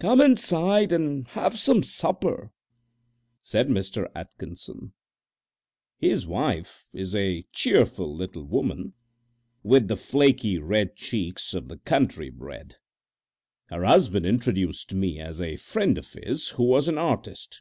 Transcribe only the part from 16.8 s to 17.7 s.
an artist.